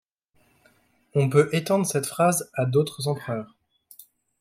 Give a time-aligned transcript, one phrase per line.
[1.13, 3.55] On peut étendre cette phrase à d'autres empereurs.